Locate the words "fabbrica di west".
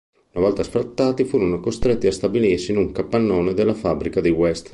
3.75-4.69